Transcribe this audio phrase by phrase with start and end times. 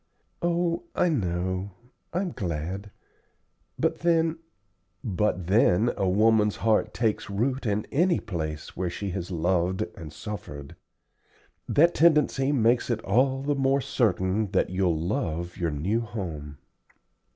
[0.41, 1.69] "Oh, I know.
[2.11, 2.89] I'm glad;
[3.77, 4.39] but then"
[5.03, 10.11] "But then a woman's heart takes root in any place where she has loved and
[10.11, 10.75] suffered.
[11.69, 16.57] That tendency makes it all the more certain that you'll love your new home."